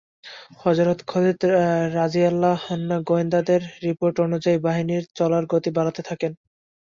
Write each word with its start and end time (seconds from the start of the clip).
হযরত 0.63 0.99
Khalid 1.07 1.39
রাযিয়াল্লাহু 1.95 2.65
আনহু 2.75 2.97
গোয়েন্দাদের 3.09 3.61
রিপোর্ট 3.85 4.15
অনুযায়ী 4.19 4.57
বাহিনীর 4.59 5.03
চলার 5.17 5.43
গতি 5.51 5.69
বাড়াতে 5.77 6.01
থাকেন। 6.09 6.31